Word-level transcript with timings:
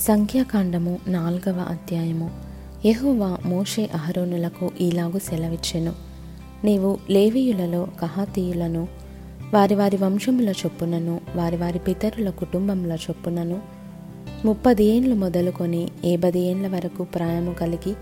సంఖ్యాకాండము 0.00 0.98
నాల్గవ 1.08 1.66
అధ్యాయము. 1.70 2.30
యహోవా 2.86 3.38
మోషే 3.46 3.90
అహరోనులకు 3.94 4.70
ఈలాగు 4.80 5.18
సెలవిచ్చెను. 5.18 5.92
నీవు 6.64 6.98
లేవీయులలో 7.10 7.88
కహాతీయులను 8.02 8.88
వారి 9.54 9.74
వారి 9.74 9.96
వంశముల 9.96 10.48
చొప్పునను 10.48 11.20
వారి 11.36 11.56
వారి 11.56 11.78
పితరుల 11.78 12.30
కుటుంబముల 12.30 12.92
చొప్పునను 12.92 13.60
ముప్పది 14.44 14.84
ఏండ్లు 14.84 15.14
మొదలుకొని 15.14 15.88
ఏబది 16.04 16.40
ఏండ్ల 16.40 16.68
వరకు 16.68 17.04
ప్రాయము 17.04 17.52
కలిగి 17.52 17.94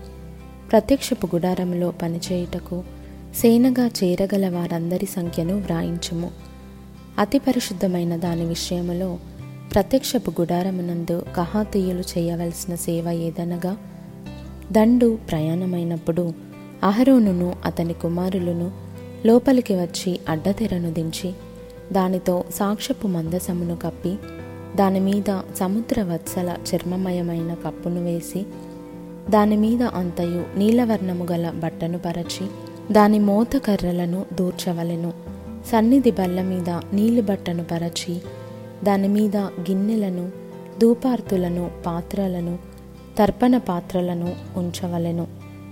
ప్రత్యక్షపు 0.71 1.35
గుడారములో 1.35 1.91
పనిచేయుటకు 1.91 2.83
సేనగా 3.35 3.91
చేరగల 4.03 4.49
వారందరి 4.49 5.05
సంఖ్యను 5.05 5.57
వ్రాయించుము. 5.57 6.31
అతి 7.19 7.39
పరిశుద్ధమైన 7.39 8.15
దాని 8.15 8.45
విషయములో 8.45 9.17
ప్రత్యక్షపు 9.73 10.41
గుడారమునందు 10.41 11.25
కహాతీయులు 11.35 11.99
చేయవలసిన 11.99 12.75
సేవ 12.75 13.09
ఏదనగా 13.09 13.77
దండు 14.71 15.17
ప్రయాణమైనప్పుడు 15.29 16.33
అహరోనును 16.83 17.55
అతని 17.65 17.93
కుమారులను 17.93 18.71
లోపలికి 19.25 19.75
వచ్చి 19.75 20.19
అడ్డతెరను 20.29 20.93
దించి 20.93 21.33
దానితో 21.93 22.43
సాక్ష్యపు 22.55 23.07
మందసమును 23.07 23.75
కప్పి 23.75 24.15
దానిమీద 24.75 25.41
సముద్ర 25.59 26.03
వత్సల 26.03 26.57
చర్మమయమైన 26.75 27.53
కప్పును 27.53 28.03
వేసి 28.03 28.45
దానిమీద 29.29 29.83
అంతయు 29.83 30.45
నీలవర్ణము 30.55 31.27
గల 31.31 31.49
బట్టను 31.49 31.99
పరచి 31.99 32.47
దాని 32.93 33.19
మోత 33.19 33.57
కర్రలను 33.57 34.25
దూర్చవలెను. 34.33 35.13
సన్నిధి 35.71 36.11
బల్ల 36.11 36.41
మీద 36.41 36.69
నీలి 36.69 37.21
బట్టను 37.21 37.63
పరచి 37.63 38.21
దానిమీద 38.83 39.37
గిన్నెలను 39.37 40.31
ధూపార్తులను 40.81 41.71
పాత్రలను 41.85 42.57
తర్పణ 43.17 43.57
పాత్రలను 43.57 44.35
ఉంచవలెను. 44.57 45.27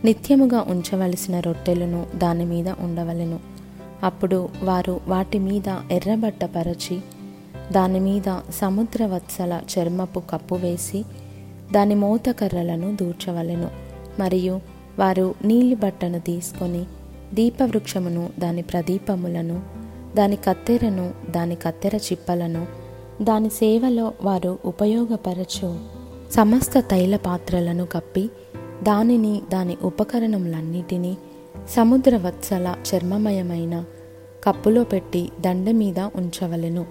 నిత్యముగా 0.06 0.66
ఉంచవలసిన 0.68 1.40
రొట్టెలను 1.40 2.06
దాని 2.16 2.46
మీద 2.46 2.70
ఉండవలెను. 2.70 3.40
అప్పుడు 4.04 4.50
వారు 4.64 5.00
వాటి 5.08 5.40
మీద 5.40 5.76
ఎర్రబట్ట 5.92 6.46
పరచి 6.46 7.00
దాని 7.72 8.00
మీద 8.00 8.38
సముద్ర 8.50 9.06
వత్సల 9.06 9.62
చర్మపు 9.78 10.20
కప్పు 10.20 10.56
వేసి 10.56 11.06
దాని 11.74 11.96
మూతకర్రలను 11.96 12.96
దూర్చవలెను. 12.96 13.70
మరియు 14.20 14.60
వారు 15.00 15.36
నీలి 15.46 15.76
బట్టను 15.76 16.20
తీసుకొని 16.20 16.86
దీపవృక్షమును 17.34 18.30
దాని 18.40 18.62
ప్రదీపములను 18.62 19.62
దాని 20.16 20.36
కత్తెరను 20.36 21.12
దాని 21.32 21.56
కత్తెర 21.56 21.96
చిప్పలను 21.96 22.85
దాని 23.22 23.50
సేవలో 23.50 24.12
వారు 24.24 24.58
ఉపయోగపరచు 24.66 25.80
సమస్త 26.32 26.80
తైల 26.80 27.16
పాత్రలను 27.16 27.86
కప్పి 27.86 28.30
దానిని 28.84 29.42
దాని 29.52 29.78
ఉపకరణములన్నిటినీ 29.84 31.18
సముద్ర 31.70 32.18
వత్సల 32.18 32.76
చర్మమయమైన 32.96 33.84
కప్పులో 34.44 34.84
పెట్టి 34.84 35.30
దండ 35.42 35.72
మీద 35.72 36.00
ఉంచవలెను. 36.00 36.86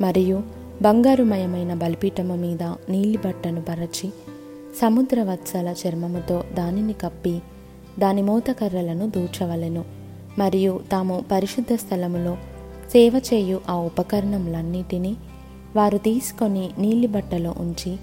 మరియు 0.00 0.42
బంగారుమయమైన 0.82 1.74
బలిపీఠము 1.74 2.36
మీద 2.36 2.62
నీలి 2.62 3.18
బట్టను 3.18 3.60
పరచి 3.60 4.10
సముద్ర 4.82 5.22
వత్సల 5.22 5.74
చర్మముతో 5.86 6.44
దానిని 6.52 6.92
కప్పి 6.92 7.40
దాని 7.98 8.22
మూతకర్రలను 8.22 9.10
దూచవలెను 9.10 9.84
మరియు 10.38 10.80
తాము 10.92 11.24
పరిశుద్ధ 11.32 11.74
స్థలములో 11.74 12.34
సేవ 12.92 13.20
చేయు 13.34 13.60
ఆ 13.68 13.74
ఉపకరణములన్నిటినీ 13.74 15.16
వారు 15.76 15.98
తీసుకొని 15.98 16.70
నీలి 16.78 17.06
బట్టలో 17.06 17.54
ఉంచి 17.58 17.96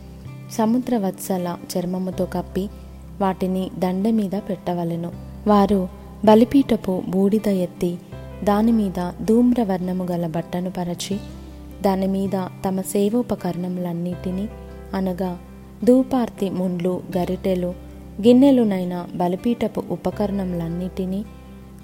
సముద్ర 0.51 0.97
వత్సల 0.97 1.57
చర్మముతో 1.77 2.25
కప్పి 2.25 2.69
వాటిని 3.21 3.71
దండ 3.79 4.09
మీద 4.09 4.31
పెట్టవలెను. 4.31 5.11
వారు 5.47 5.87
బలిపీఠపు 6.25 7.03
బూడిద 7.09 7.47
ఎత్తి 7.47 7.97
దానిమీద 8.43 9.11
ధూమ్రవర్ణము 9.21 10.03
గల 10.03 10.27
బట్టను 10.27 10.71
పరచి 10.71 11.17
దాని 11.81 12.07
మీద 12.07 12.47
తమ 12.65 12.81
సేవోపకరణములన్నిటినీ 12.81 14.49
అనగా 14.93 15.37
ధూపార్తి 15.83 16.49
ముండ్లు 16.49 17.01
గరిటెలు 17.17 17.67
గిన్నెలునైన 18.27 19.07
బలిపీఠపు 19.15 19.83
ఉపకరణములన్నిటినీ 19.89 21.25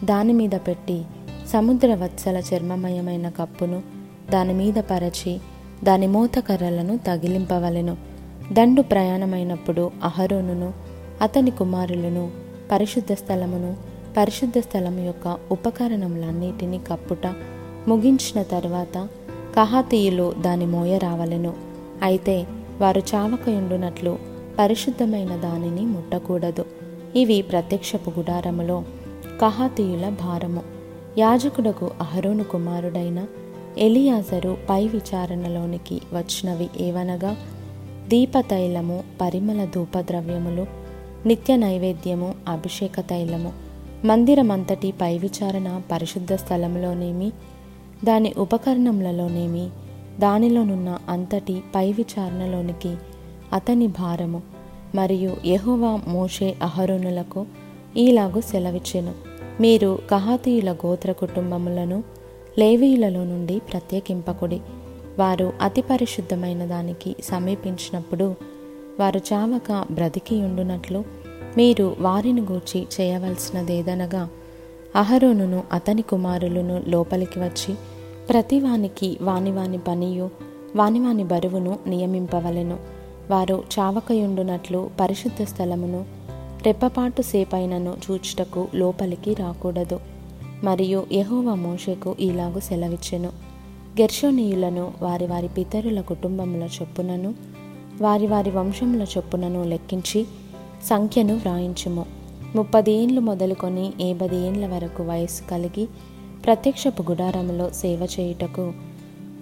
దాని 0.03 0.33
మీద 0.33 0.51
పెట్టి 0.55 1.03
సముద్ర 1.47 1.95
వత్సల 1.95 2.41
చర్మమయమైన 2.53 3.29
కప్పును 3.29 3.81
దాని 4.31 4.53
మీద 4.53 4.73
పరచి 4.73 5.39
దాని 5.83 6.07
మూతకర్రలను 6.07 6.97
తగిలింపవలెను. 6.97 7.97
దండు 8.51 8.81
ప్రయాణమైనప్పుడు 8.81 9.91
అహరోనును 10.03 10.73
అతని 11.21 11.51
కుమారులను 11.51 12.31
పరిశుద్ధ 12.71 13.13
స్థలమును 13.13 13.75
పరిశుద్ధ 14.17 14.59
స్థలం 14.59 14.99
యొక్క 14.99 15.37
ఉపకరణములన్నిటినీ 15.51 16.77
కప్పుట 16.77 17.27
ముగించిన 17.87 18.41
తరువాత 18.41 19.07
కహాతీయులు 19.57 20.33
దాని 20.39 20.65
మోయ 20.65 20.97
రావలెను. 20.97 21.53
అయితే 22.01 22.45
వారు 22.81 23.01
చావకయుండునట్లు 23.15 24.17
పరిశుద్ధమైన 24.59 25.35
దానిని 25.35 25.81
ముట్టకూడదు. 25.81 26.65
ఇవి 27.15 27.41
ప్రత్యక్షపు 27.41 28.09
గుడారములో 28.09 28.83
కహాతీయుల 29.41 30.09
భారము. 30.09 30.61
యాజకుడకు 31.17 31.91
అహరోను 32.01 32.43
కుమారుడైన 32.43 33.25
ఎలియాజరు 33.79 34.57
పై 34.69 34.87
విచారణలోనికి 34.87 36.01
వచ్చినవి 36.13 36.69
ఏవనగా 36.79 37.37
దీపతైలము 38.07 39.03
పరిమళ 39.21 39.65
ధూపద్రవ్యములు 39.65 40.65
నిత్య 41.25 41.55
నైవేద్యము 41.55 42.35
అభిషేక 42.47 42.99
తైలము 42.99 43.53
మందిరమంతటి 44.05 44.93
పై 45.01 45.17
విచారణ 45.17 45.81
పరిశుద్ధ 45.91 46.33
స్థలంలోనేమి 46.33 47.31
దాని 48.03 48.33
ఉపకరణములలోనేమి 48.37 49.69
దానిలోనున్న 50.19 50.97
అంతటి 51.09 51.61
పై 51.75 51.91
విచారణలోనికి 51.91 52.95
అతని 53.53 53.87
భారము 53.87 54.41
మరియు 54.95 55.37
యెహోవా 55.45 55.99
మోషే 56.07 56.55
అహరోనులకు 56.61 57.45
ఈలాగు 57.97 58.41
సెలవిచ్చెను. 58.41 59.13
మీరు 59.61 59.99
కహాతీయుల 60.11 60.71
గోత్ర 60.73 61.11
కుటుంబములను 61.11 62.03
లేవీయులలో 62.59 63.23
నుండి 63.23 63.61
ప్రత్యేకింపకుడి. 63.71 64.59
వారు 65.19 65.53
అతి 65.61 65.81
పరిశుద్ధమైన 65.81 66.65
దానికి 66.65 67.15
సమీపించినప్పుడు 67.23 68.35
వారు 68.99 69.21
చావక 69.33 69.85
బ్రతికి 69.91 70.35
ఉండునట్లు 70.41 71.03
మీరు 71.57 71.95
వారిని 71.99 72.41
గూర్చి 72.41 72.87
చేయవలసినదేదనగా 73.01 74.29
అహరోనును 74.95 75.63
అతని 75.71 76.01
కుమారులను 76.01 76.83
లోపలికి 76.87 77.39
వచ్చి 77.39 77.75
ప్రతివానికి 78.29 79.17
వాని 79.21 79.51
వాని 79.51 79.77
పనియు 79.77 80.29
వాని 80.75 80.99
వాని 80.99 81.23
బరువును 81.23 81.79
నియమింపవలెను. 81.87 82.77
వారు 83.29 83.63
చావకయుండునట్లు 83.79 84.89
పరిశుద్ధ 84.99 85.43
స్థలమును 85.43 86.05
రెప్పపాటు 86.63 87.21
సేపైనను 87.21 87.97
చూచుటకు 88.11 88.67
లోపలికి 88.75 89.33
రాకూడదు. 89.33 89.99
మరియు 90.63 91.05
యహోవ 91.11 91.55
మోషకు 91.55 92.15
ఇలాగు 92.19 92.59
సెలవిచ్చెను. 92.59 93.27
గెర్షోనీయులను 94.01 94.91
వారి 95.01 95.25
వారి 95.25 95.47
పితరుల 95.47 96.01
కుటుంబముల 96.01 96.63
చొప్పునను 96.63 97.33
వారి 98.01 98.27
వారి 98.27 98.49
వంశముల 98.49 99.01
చొప్పునను 99.01 99.63
లెక్కించి 99.63 100.25
సంఖ్యను 100.83 101.35
వ్రాయించుము. 101.35 102.05
ముప్పది 102.55 102.91
ఏండ్లు 102.91 103.19
మొదలుకొని 103.19 103.93
ఏబది 104.01 104.35
ఏండ్ల 104.35 104.67
వరకు 104.67 105.03
వయస్సు 105.03 105.49
కలిగి 105.49 105.85
ప్రత్యక్షపు 106.45 107.01
గుడారములో 107.01 107.69
సేవ 107.69 108.07
చేయుటకు 108.19 108.73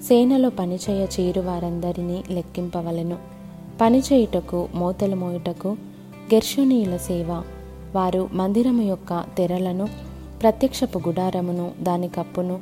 సేనలో 0.03 0.49
పనిచేయ 0.49 1.07
చేరు 1.19 1.41
వారందరినీ 1.41 2.23
లెక్కింపవలెను. 2.31 3.17
పనిచేయుటకు 3.81 4.67
మోతలు 4.75 5.15
మోయుటకు 5.15 5.67
గెర్షునీయుల 6.33 6.97
సేవ 6.97 7.43
వారు 7.95 8.29
మందిరము 8.33 8.81
యొక్క 8.81 9.25
తెరలను 9.37 10.06
ప్రత్యక్షపు 10.41 10.97
గుడారమును 10.97 11.71
దాని 11.81 12.07
కప్పును 12.07 12.59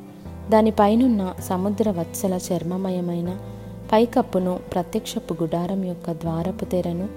దానిపైనున్న 0.50 1.34
సముద్ర 1.40 1.90
వత్సల 1.90 2.38
చర్మమయమైన 2.52 3.36
పైకప్పును 3.92 4.58
ప్రత్యక్షపు 4.72 5.34
గుడారం 5.42 5.84
యొక్క 5.84 6.12
ద్వారపు 6.12 6.64
తెరను 6.64 7.08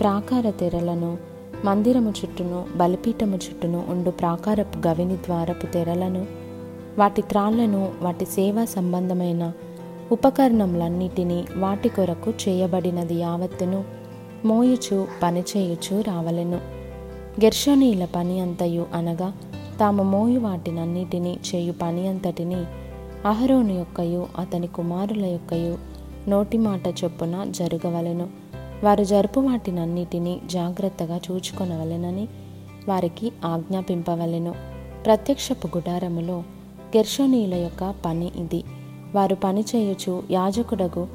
ప్రాకార 0.00 0.50
తెరలను 0.50 1.18
మందిరము 1.64 2.10
చుట్టూను 2.10 2.64
బలిపీఠము 2.76 3.36
చుట్టూను 3.36 3.84
ఉండు 3.88 4.10
ప్రాకారపు 4.10 4.88
గవిని 4.88 5.16
ద్వారపు 5.16 5.66
తెరలను 5.66 6.26
వాటి 6.98 7.22
త్రాళ్ళను 7.22 7.90
వాటి 8.02 8.24
సేవా 8.24 8.64
సంబంధమైన 8.64 9.52
ఉపకరణములన్నిటినీ 10.12 11.44
వాటి 11.56 11.88
కొరకు 11.88 12.32
చేయబడినది 12.48 13.14
యావత్తును 13.14 13.84
మోయుచు 14.44 15.06
పనిచేయుచు 15.22 16.00
రావలెను. 16.00 16.56
గెర్షనీల 17.40 18.04
పని 18.04 18.40
అంతయు 18.40 18.86
అనగా 18.94 19.32
తాము 19.80 20.02
మోయి 20.02 20.36
వాటినన్నిటినీ 20.36 21.38
చేయు 21.54 21.72
పని 21.72 22.08
అంతటిని 22.08 22.64
అహరోను 23.26 23.72
యొక్కయు 23.72 24.26
అతని 24.38 24.66
కుమారుల 24.66 25.24
యొక్కయు 25.24 25.78
నోటి 26.28 26.58
మాట 26.58 26.94
చొప్పున 27.04 27.46
జరగవలెను. 27.50 28.28
వారు 28.84 29.04
జరుపు 29.04 29.40
వాటినన్నిటినీ 29.40 30.40
జాగ్రత్తగా 30.46 31.20
చూచుకొనవలెనని 31.30 32.28
వారికి 32.88 33.32
ఆజ్ఞాపింపవలెను. 33.44 34.54
ప్రత్యక్షపు 35.04 35.66
గుడారములో 35.66 36.38
గెర్షోనీయుల 36.96 37.54
యొక్క 37.54 37.94
పని 38.04 38.32
ఇది. 38.36 38.64
వారు 39.14 39.34
పనిచేయుచు 39.34 40.22
యాజకుడగు 40.30 41.06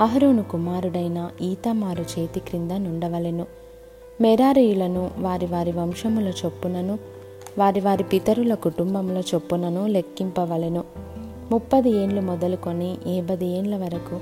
అహరోను 0.00 0.42
కుమారుడైన 0.42 1.30
ఈతమారు 1.40 2.04
చేతి 2.18 2.40
క్రింద 2.40 2.72
నుండవలెను. 2.72 3.46
మెరారీయులను 4.20 5.10
వారి 5.18 5.46
వారి 5.46 5.72
వంశముల 5.72 6.28
చొప్పునను 6.28 7.15
వారి 7.58 7.80
వారి 7.80 8.04
పితరుల 8.04 8.54
కుటుంబముల 8.54 9.22
చొప్పునను 9.34 9.86
లెక్కింపవలెను. 9.86 10.84
ముప్పది 11.50 11.90
ఏండ్లు 11.90 12.20
మొదలుకొని 12.20 12.96
ఏబది 13.06 13.46
ఏండ్ల 13.46 13.76
వరకు 13.76 14.20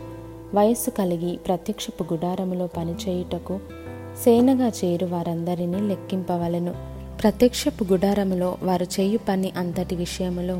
వయస్సు 0.54 0.90
కలిగి 0.90 1.36
ప్రత్యక్షపు 1.36 2.14
గుడారములో 2.14 2.66
పనిచేయుటకు 2.66 3.58
సేనగా 4.24 4.68
చేరు 4.68 5.06
వారందరినీ 5.06 5.80
లెక్కింపవలెను. 5.80 6.74
ప్రత్యక్షపు 7.22 7.84
గుడారములో 7.84 8.56
వారు 8.62 8.86
చేయు 9.00 9.18
పని 9.28 9.52
అంతటి 9.56 9.94
విషయములో 9.94 10.54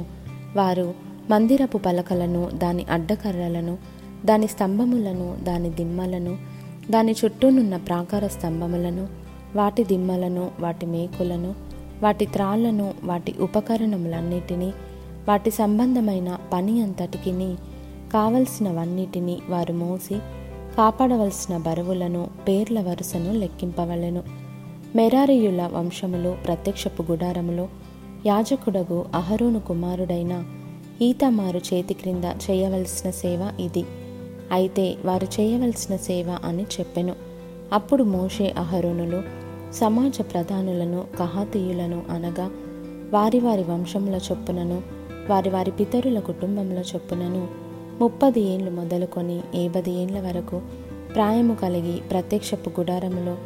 వారు 0.57 0.95
మందిరపు 1.31 1.79
పలకలను 1.79 2.51
దాని 2.55 2.85
అడ్డకర్రలను 2.91 3.79
దాని 4.25 4.47
స్తంభములను 4.47 5.37
దాని 5.43 5.71
దిమ్మలను 5.71 6.39
దాని 6.91 7.15
చుట్టూనున్న 7.25 7.77
ప్రాకార 7.77 8.27
స్తంభములను 8.27 9.09
వాటి 9.57 9.85
దిమ్మలను 9.85 10.51
వాటి 10.61 10.87
మేకులను 10.87 11.64
వాటి 12.05 12.27
త్రాళ్ళను 12.27 12.95
వాటి 13.05 13.35
ఉపకరణములన్నిటినీ 13.41 14.73
వాటి 15.29 15.51
సంబంధమైన 15.51 16.39
పని 16.53 16.83
అంతటికిని 16.83 17.55
కావలసినవన్నిటినీ 18.13 19.39
వారు 19.49 19.73
మోసి 19.73 20.15
కాపాడవలసిన 20.77 21.57
బరువులను 21.57 22.31
పేర్ల 22.49 22.81
వరుసను 22.81 23.33
లెక్కింపవలెను. 23.33 24.23
మెరారియుల 24.97 25.71
వంశములు 25.73 26.37
ప్రత్యక్షపు 26.47 27.03
గుడారములో 27.03 27.69
యాజకుడగు 28.27 29.05
అహరోను 29.15 29.61
కుమారుడైన 29.61 30.45
ఈతమారు 31.03 31.59
చేతి 31.59 31.95
క్రింద 31.95 32.25
చేయవలసిన 32.25 33.11
సేవ 33.11 33.53
ఇది. 33.61 33.85
అయితే 34.53 34.97
వారు 35.05 35.27
చేయవలసిన 35.41 35.97
సేవ 35.97 36.39
అని 36.45 36.63
చెప్పెను. 36.63 37.15
అప్పుడు 37.73 38.03
మోషే 38.03 38.55
అహరోనులు 38.59 39.44
సమాజ 39.75 40.21
ప్రధానులను 40.21 41.05
కహాతీయులను 41.19 42.03
అనగా 42.11 42.51
వారి 43.13 43.41
వారి 43.41 43.63
వంశముల 43.63 44.15
చొప్పునను 44.15 44.83
వారి 45.31 45.51
వారి 45.51 45.71
పితరుల 45.71 46.19
కుటుంబముల 46.19 46.85
చొప్పునను 46.95 47.49
ముప్పది 48.01 48.41
ఏండ్లు 48.41 48.71
మొదలుకొని 48.71 49.41
ఏబది 49.55 49.93
ఏండ్ల 49.93 50.21
వరకు 50.21 50.61
ప్రాయము 51.15 51.55
కలిగి 51.55 52.01
ప్రత్యక్షపు 52.01 52.81
గుడారములో 52.81 53.39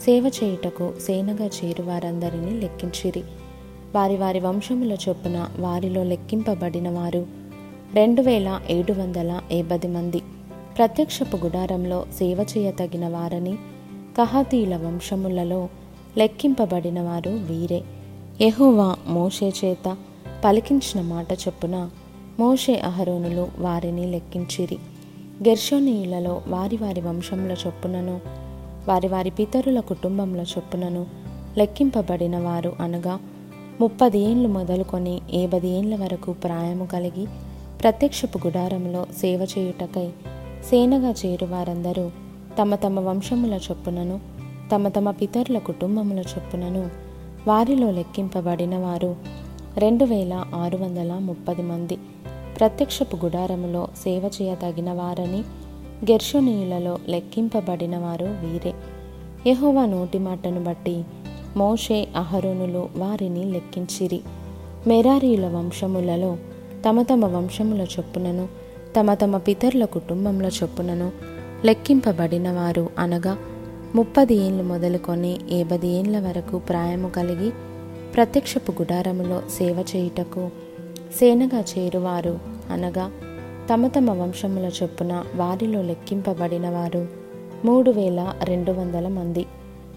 సేవ 0.00 0.30
చేయుటకు 0.44 0.92
సేనగా 1.00 1.46
చేరు 1.46 1.82
వారందరినీ 1.82 2.50
లెక్కించిరి. 2.50 3.22
వారి 3.94 4.16
వారి 4.16 4.40
వంశముల 4.40 4.96
చొప్పున 5.08 5.48
వారిలో 5.58 6.02
లెక్కింపబడిన 6.02 6.90
వారు 6.90 7.26
రెండు 7.94 8.22
వేల 8.22 8.60
ఏడు 8.70 8.92
వందల 8.92 9.40
ఏబది 9.52 9.86
మంది. 9.86 10.22
ప్రత్యక్షపు 10.78 11.36
గుడారంలో 11.36 12.06
సేవ 12.18 12.46
చేయతగిన 12.58 13.08
వారని 13.08 13.58
కహాతీల 14.18 14.76
వంశములలో 14.76 15.68
లెక్కింపబడిన 16.18 17.00
వారు. 17.00 17.30
వీరే 17.30 17.82
యెహోవా 18.40 18.96
మోషే 19.06 19.52
చేత 19.64 19.96
పలికించిన 20.44 21.00
మాట 21.00 21.32
చొప్పున 21.32 21.90
మోషే 22.38 22.74
అహరోనులు 22.74 23.48
వారిని 23.58 24.06
లెక్కించిరి. 24.06 24.78
గెర్షోనీయులలో 25.48 26.42
వారి 26.48 26.76
వారి 26.76 27.00
వంశముల 27.00 27.56
చొప్పునను 27.66 28.20
వారి 28.88 29.08
వారి 29.08 29.30
పితరుల 29.30 29.80
కుటుంబముల 29.80 30.40
చొప్పునను 30.40 31.06
లెక్కింపబడిన 31.58 32.38
వారు 32.38 32.72
అనగా 32.80 33.18
ముప్పది 33.80 34.18
ఏండ్లు 34.18 34.48
మొదలుకొని 34.48 35.20
ఏబది 35.30 35.68
ఏండ్ల 35.68 35.96
వరకు 35.96 36.32
ప్రాయము 36.32 36.86
కలిగి 36.86 37.26
ప్రత్యక్షపు 37.82 38.38
గుడారంలో 38.46 39.06
సేవ 39.20 39.46
చేయుటకై 39.58 40.08
సేనగా 40.70 41.14
చేరు 41.26 41.44
వారందరూ 41.44 42.10
తమ 42.60 42.74
తమ 42.74 43.00
వంశముల 43.00 43.54
చొప్పునను 43.54 44.20
తమ 44.74 44.88
తమ 44.88 45.10
పితరుల 45.10 45.58
కుటుంబముల 45.58 46.18
చొప్పునను 46.18 46.90
వారిలో 47.48 47.90
లెక్కింపబడిన 47.90 48.78
వారు 48.78 49.16
రెండు 49.78 50.04
వేల 50.04 50.44
ఆరు 50.54 50.76
వందల 50.76 51.12
ముప్పది 51.12 51.62
మంది. 51.62 51.98
ప్రత్యక్షపు 52.58 53.16
గుడారములో 53.16 53.88
సేవ 54.04 54.30
చేయదగిన 54.42 54.92
వారని 54.92 55.38
గెర్షునీయులలో 56.10 56.98
లెక్కింపబడిన 57.08 57.98
వారు 57.98 58.24
వీరే. 58.24 58.74
యహోవా 59.46 59.86
నోటి 59.86 60.18
మాటను 60.18 60.64
బట్టి 60.64 61.04
మోషే 61.56 62.08
అహరోనులు 62.16 62.88
వారిని 62.96 63.44
లెక్కించిరి. 63.44 64.20
మెరారీయుల 64.86 65.46
వంశములలో 65.46 66.36
తమ 66.88 67.02
తమ 67.02 67.24
వంశముల 67.24 67.80
చొప్పునను 67.80 68.48
తమ 69.00 69.14
తమ 69.14 69.36
పితరుల 69.36 69.84
కుటుంబముల 69.84 70.50
చొప్పునను 70.62 71.35
లెక్కింపబడిన 71.66 72.50
వారు 72.50 72.88
అనగా 72.98 73.38
ముప్పది 73.94 74.34
ఏండ్లు 74.34 74.62
మొదలుకొని 74.62 75.38
ఏబది 75.50 75.88
ఏండ్ల 75.88 76.20
వరకు 76.20 76.58
ప్రాయము 76.58 77.08
కలిగి 77.08 77.50
ప్రత్యక్షపు 78.14 78.72
గుడారములో 78.72 79.42
సేవ 79.50 79.84
చేయుటకు 79.96 80.50
సేనగా 81.18 81.60
చేరువారు 81.60 82.38
అనగా 82.70 83.10
తమ 83.70 83.86
తమ 83.86 84.10
వంశముల 84.10 84.70
చొప్పున 84.82 85.24
వారిలో 85.36 85.82
లెక్కింపబడిన 85.82 86.68
వారు 86.68 87.08
మూడు 87.64 87.90
వేల 87.90 88.34
రెండు 88.44 88.72
వందల 88.72 89.08
మంది. 89.08 89.46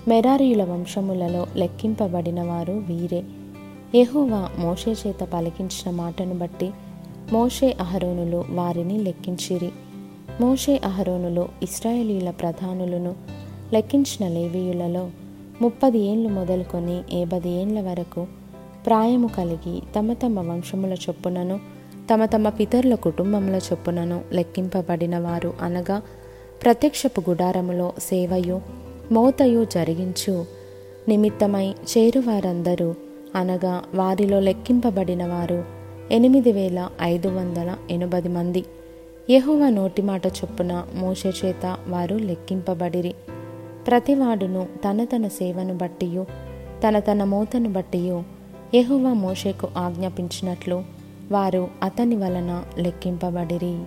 మెరారీయుల 0.07 0.63
వంశములలో 0.63 1.47
లెక్కింపబడిన 1.55 2.43
వారు. 2.43 2.73
వీరే 2.73 3.23
ఎహోవా 3.95 4.49
మోషే 4.57 4.91
చేత 4.91 5.23
పలికించిన 5.33 5.95
మాటను 5.95 6.33
బట్టి 6.33 6.71
మోషే 7.31 7.77
అహరోనులు 7.79 8.43
వారిని 8.49 8.97
లెక్కించిరి. 8.97 9.71
మోషే 10.41 10.81
అహరోనులు 10.85 11.47
ఇస్రాయేలీల 11.63 12.29
ప్రధానులను 12.29 13.15
లెక్కించిన 13.73 14.27
లేవీయులలో 14.27 15.09
ముప్పది 15.61 15.99
ఏండ్లు 15.99 16.29
మొదలుకొని 16.29 17.01
ఏబది 17.13 17.49
ఏండ్ల 17.49 17.81
వరకు 17.81 18.27
ప్రాయము 18.85 19.27
కలిగి 19.27 19.81
తమ 19.95 20.13
తమ 20.13 20.51
వంశముల 20.51 20.93
చొప్పునను 20.93 21.59
తమ 22.13 22.25
తమ 22.25 22.49
పితరుల 22.49 22.95
కుటుంబముల 22.95 23.55
చొప్పునను 23.55 24.21
లెక్కింపబడిన 24.31 25.17
వారు 25.17 25.53
అనగా 25.61 26.01
ప్రత్యక్షపు 26.63 27.29
గుడారములో 27.29 27.93
సేవయు 27.99 28.61
మోతయు 29.11 29.65
జరిగించు 29.65 30.45
నిమిత్తమై 31.07 31.69
చేరువారందరూ 31.69 32.95
అనగా 33.35 33.83
వారిలో 33.95 34.39
లెక్కింపబడిన 34.39 35.25
వారు 35.25 35.63
ఎనిమిది 36.11 36.51
వేల 36.51 36.89
ఐదు 37.01 37.27
వందల 37.27 37.75
ఎనభై 37.91 38.21
మంది. 38.21 38.65
యహోవ 39.31 39.69
నోటి 39.69 40.01
మాట 40.01 40.27
చొప్పున 40.27 40.85
మోషే 40.95 41.33
చేత 41.45 41.77
వారు 41.87 42.15
లెక్కింపబడిరి. 42.15 43.15
ప్రతివాడును 43.87 44.67
తన 44.89 45.03
తన 45.03 45.27
సేవను 45.27 45.73
బట్టియు 45.77 46.25
తన 46.87 46.99
తన 46.99 47.23
మోతను 47.23 47.69
బట్టియు 47.69 48.23
యహోవ 48.75 49.13
మోషేకు 49.13 49.67
ఆజ్ఞాపించినట్లు 49.77 50.83
వారు 51.31 51.67
అతని 51.83 52.15
వలన 52.15 52.63
లెక్కింపబడిరి. 52.77 53.79